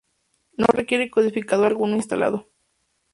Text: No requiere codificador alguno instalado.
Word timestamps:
No 0.57 0.65
requiere 0.65 1.11
codificador 1.11 1.67
alguno 1.67 1.95
instalado. 1.95 2.49